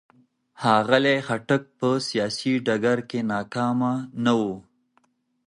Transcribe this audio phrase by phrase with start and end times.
[0.61, 3.93] ښاغلي خټک په سیاسي ډګر کې ناکامه
[4.23, 4.43] نه و.